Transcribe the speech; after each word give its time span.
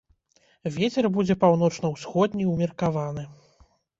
Вецер 0.77 1.05
будзе 1.17 1.35
паўночна-ўсходні 1.43 2.49
ўмеркаваны. 2.53 3.29